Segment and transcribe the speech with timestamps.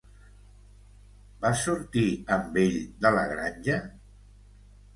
[1.43, 2.07] Vas sortir
[2.37, 3.79] amb ell de La granja?